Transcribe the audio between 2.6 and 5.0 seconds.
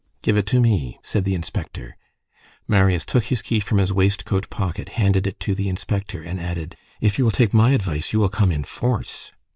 Marius took his key from his waistcoat pocket,